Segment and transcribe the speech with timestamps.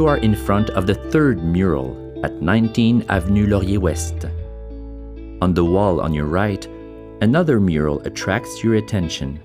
[0.00, 1.94] you are in front of the third mural
[2.24, 4.24] at 19 Avenue Laurier West.
[5.42, 6.66] On the wall on your right,
[7.20, 9.38] another mural attracts your attention.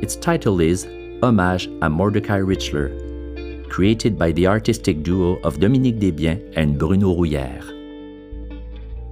[0.00, 0.84] Its title is
[1.24, 2.88] Hommage à Mordecai Richler,
[3.68, 7.66] created by the artistic duo of Dominique Desbiens and Bruno Rouillère.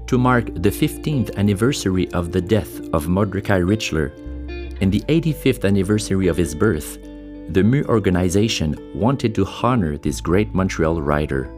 [0.07, 4.13] To mark the 15th anniversary of the death of Mordecai Richler
[4.81, 6.99] and the 85th anniversary of his birth,
[7.51, 11.51] the MU organization wanted to honor this great Montreal writer.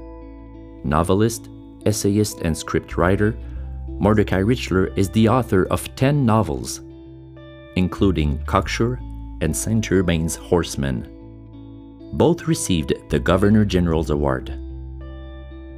[0.85, 1.49] Novelist,
[1.85, 3.37] essayist, and scriptwriter,
[3.89, 6.80] Mordecai Richler is the author of 10 novels,
[7.77, 8.99] including Cocksure
[9.41, 11.09] and Saint Urbain's Horseman.
[12.15, 14.51] Both received the Governor General's Award.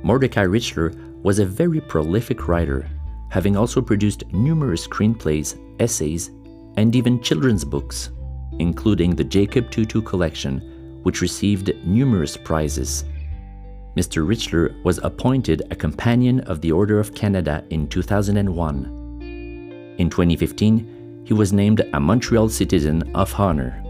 [0.02, 2.88] Mordecai Richler was a very prolific writer,
[3.30, 6.30] having also produced numerous screenplays, essays,
[6.76, 8.10] and even children's books,
[8.58, 13.04] including the Jacob Two-Two collection, which received numerous prizes.
[13.96, 14.26] Mr.
[14.26, 19.96] Richler was appointed a Companion of the Order of Canada in 2001.
[19.98, 23.82] In 2015, he was named a Montreal Citizen of Honor.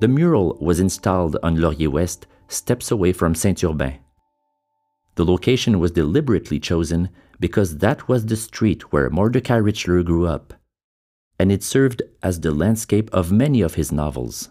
[0.00, 3.98] The mural was installed on Laurier West, steps away from Saint Urbain.
[5.14, 10.54] The location was deliberately chosen because that was the street where Mordecai Richler grew up,
[11.38, 14.50] and it served as the landscape of many of his novels.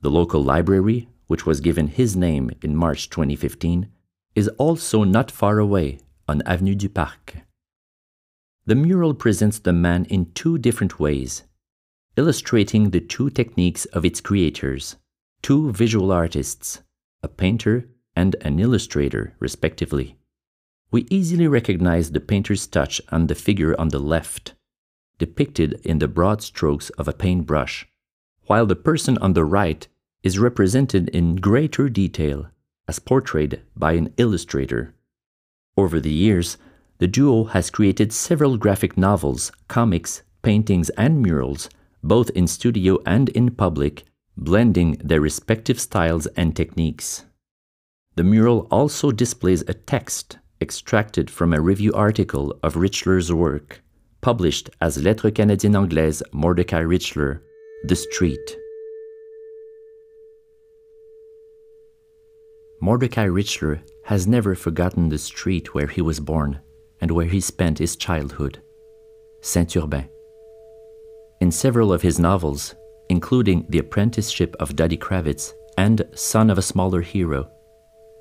[0.00, 3.88] The local library, which was given his name in March 2015,
[4.34, 7.36] is also not far away on Avenue du Parc.
[8.66, 11.44] The mural presents the man in two different ways
[12.18, 14.96] illustrating the two techniques of its creators,
[15.40, 16.82] two visual artists,
[17.22, 17.88] a painter
[18.18, 20.16] and an illustrator, respectively.
[20.90, 24.54] We easily recognize the painter's touch on the figure on the left,
[25.18, 27.86] depicted in the broad strokes of a paintbrush,
[28.46, 29.86] while the person on the right
[30.22, 32.48] is represented in greater detail
[32.88, 34.94] as portrayed by an illustrator.
[35.76, 36.58] Over the years,
[36.98, 41.68] the duo has created several graphic novels, comics, paintings, and murals
[42.02, 44.04] both in studio and in public,
[44.36, 47.24] blending their respective styles and techniques.
[48.18, 53.80] The mural also displays a text extracted from a review article of Richler's work,
[54.22, 57.42] published as Lettres Canadiennes Anglaises Mordecai Richler,
[57.84, 58.56] The Street.
[62.80, 66.58] Mordecai Richler has never forgotten the street where he was born
[67.00, 68.60] and where he spent his childhood,
[69.42, 70.08] Saint Urbain.
[71.40, 72.74] In several of his novels,
[73.10, 77.48] including The Apprenticeship of Duddy Kravitz and Son of a Smaller Hero,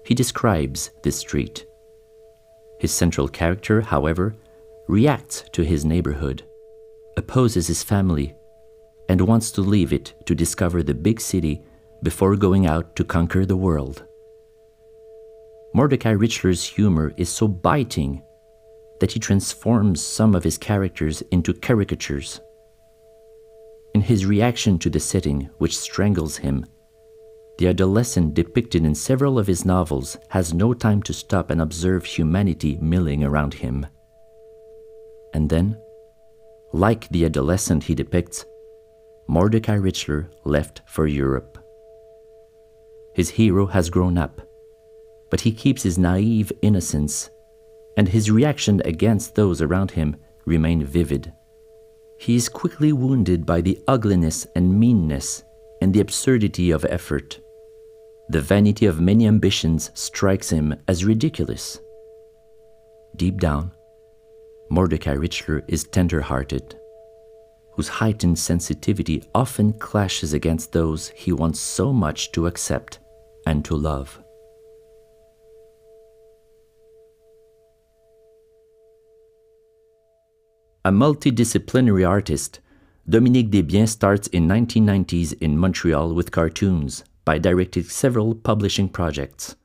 [0.08, 1.66] he describes this street.
[2.80, 4.36] His central character, however,
[4.88, 6.44] reacts to his neighborhood,
[7.18, 8.34] opposes his family,
[9.10, 11.62] and wants to leave it to discover the big city
[12.04, 14.06] before going out to conquer the world.
[15.74, 18.24] Mordecai Richler's humor is so biting
[19.02, 22.40] that he transforms some of his characters into caricatures
[23.94, 26.66] in his reaction to the setting which strangles him.
[27.58, 32.06] The adolescent depicted in several of his novels has no time to stop and observe
[32.06, 33.86] humanity milling around him.
[35.34, 35.78] And then,
[36.74, 38.46] like the adolescent he depicts,
[39.28, 41.58] Mordecai Richler left for Europe.
[43.16, 44.42] His hero has grown up,
[45.32, 47.30] but he keeps his naive innocence,
[47.98, 50.16] and his reaction against those around him
[50.46, 51.34] remain vivid
[52.18, 55.44] he is quickly wounded by the ugliness and meanness
[55.82, 57.40] and the absurdity of effort.
[58.30, 61.80] The vanity of many ambitions strikes him as ridiculous.
[63.16, 63.72] Deep down,
[64.70, 66.76] Mordecai Richler is tender hearted,
[67.76, 73.00] whose heightened sensitivity often clashes against those he wants so much to accept
[73.46, 74.22] and to love.
[80.84, 82.60] A multidisciplinary artist,
[83.08, 89.58] Dominique Desbiens starts in 1990s in Montreal with cartoons by directing several publishing projects.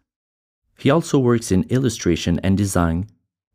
[0.76, 3.06] He also works in illustration and design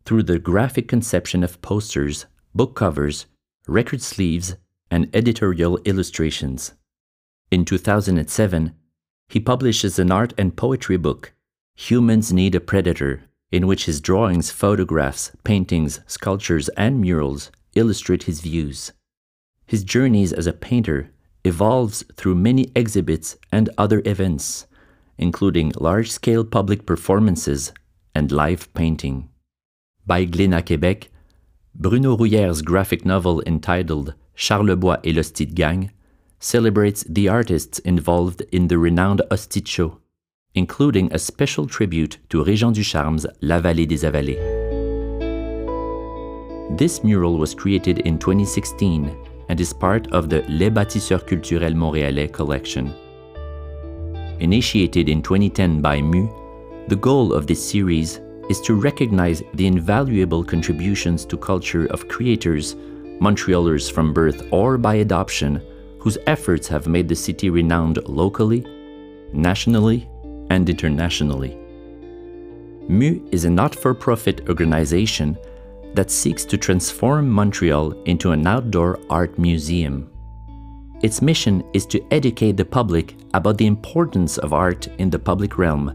[0.05, 2.25] through the graphic conception of posters,
[2.55, 3.25] book covers,
[3.67, 4.55] record sleeves,
[4.89, 6.71] and editorial illustrations.
[7.51, 8.73] In 2007,
[9.27, 11.33] he publishes an art and poetry book,
[11.75, 18.39] Humans Need a Predator, in which his drawings, photographs, paintings, sculptures, and murals illustrate his
[18.39, 18.93] views.
[19.65, 21.11] His journeys as a painter
[21.47, 24.67] evolves through many exhibits and other events,
[25.17, 27.73] including large-scale public performances
[28.13, 29.29] and live painting.
[30.05, 31.07] By Glénat Québec,
[31.73, 35.91] Bruno Rouillère's graphic novel entitled Charlebois et l'Hostie de Gang
[36.39, 39.97] celebrates the artists involved in the renowned Osstidcho,
[40.53, 44.37] including a special tribute to Réjean Ducharme's L'Avalée des avalés.
[46.77, 52.31] This mural was created in 2016 and is part of the Les Bâtisseurs Culturels Montréalais
[52.31, 52.93] collection.
[54.39, 56.29] Initiated in 2010 by MU,
[56.87, 62.75] the goal of this series is to recognize the invaluable contributions to culture of creators,
[63.19, 65.61] Montrealers from birth or by adoption,
[65.99, 68.65] whose efforts have made the city renowned locally,
[69.33, 70.07] nationally,
[70.49, 71.57] and internationally.
[72.87, 75.37] MU is a not for profit organization
[75.97, 80.07] that seeks to transform Montreal into an outdoor art museum.
[81.01, 85.57] Its mission is to educate the public about the importance of art in the public
[85.57, 85.85] realm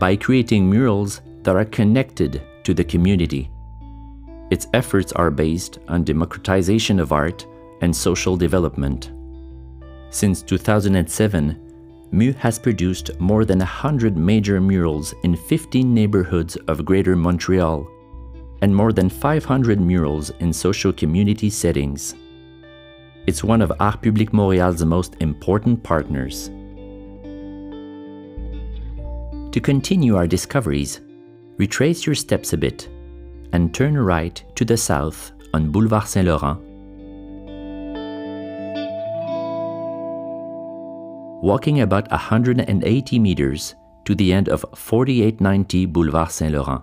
[0.00, 3.50] by creating murals that are connected to the community.
[4.50, 7.46] Its efforts are based on democratization of art
[7.82, 9.12] and social development.
[10.08, 17.14] Since 2007, MU has produced more than 100 major murals in 15 neighborhoods of Greater
[17.14, 17.86] Montreal
[18.62, 22.14] and more than 500 murals in social community settings.
[23.26, 26.48] It's one of Art Public Montréal's most important partners.
[29.52, 31.00] To continue our discoveries,
[31.58, 32.88] retrace your steps a bit
[33.52, 36.58] and turn right to the south on Boulevard Saint Laurent.
[41.42, 43.74] Walking about 180 meters
[44.04, 46.82] to the end of 4890 Boulevard Saint Laurent.